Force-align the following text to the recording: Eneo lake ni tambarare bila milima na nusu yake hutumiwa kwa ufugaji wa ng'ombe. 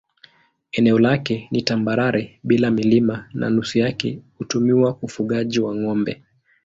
Eneo 0.71 0.99
lake 0.99 1.47
ni 1.51 1.61
tambarare 1.61 2.39
bila 2.43 2.71
milima 2.71 3.25
na 3.33 3.49
nusu 3.49 3.79
yake 3.79 4.19
hutumiwa 4.37 4.93
kwa 4.93 5.03
ufugaji 5.05 5.59
wa 5.59 5.75
ng'ombe. 5.75 6.23